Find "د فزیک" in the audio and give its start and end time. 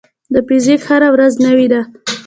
0.33-0.81